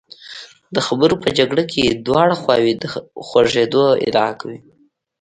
د 0.75 0.77
خبرو 0.87 1.15
په 1.23 1.29
جګړه 1.37 1.63
کې 1.73 1.85
دواړه 2.07 2.35
خواوې 2.41 2.73
د 2.81 2.83
خوږېدو 3.27 3.85
ادعا 4.07 4.31
کوي. 4.39 4.59